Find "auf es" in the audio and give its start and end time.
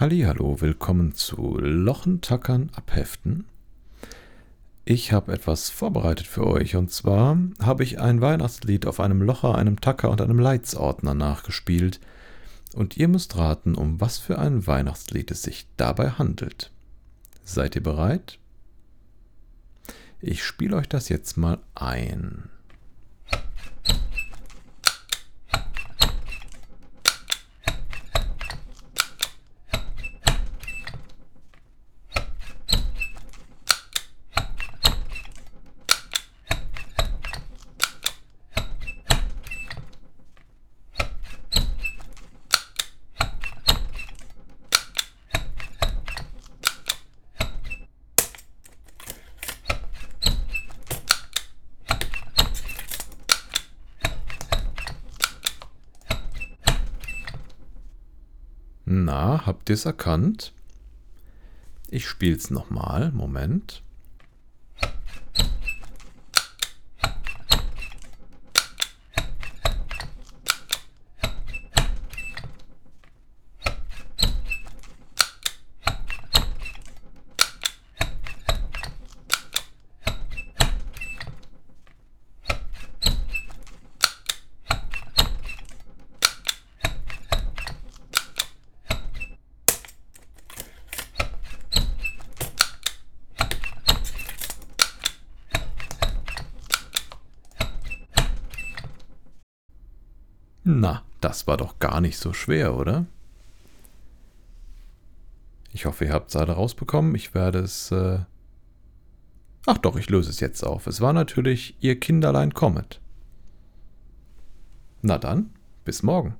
110.64-111.00